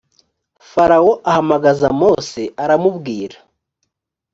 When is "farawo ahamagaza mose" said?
0.69-2.41